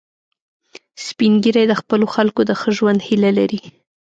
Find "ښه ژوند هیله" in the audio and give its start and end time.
2.59-3.31